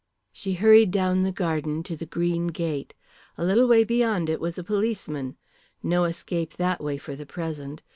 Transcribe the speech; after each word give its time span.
She 0.33 0.53
hurried 0.53 0.89
down 0.89 1.21
the 1.21 1.31
garden 1.31 1.83
to 1.83 1.95
the 1.95 2.07
green 2.07 2.47
gate. 2.47 2.95
A 3.37 3.45
little 3.45 3.67
way 3.67 3.83
beyond 3.83 4.31
it 4.31 4.41
was 4.41 4.57
a 4.57 4.63
policeman. 4.63 5.37
No 5.83 6.05
escape 6.05 6.55
that 6.57 6.83
way 6.83 6.97
for 6.97 7.15
the 7.15 7.27
present. 7.27 7.83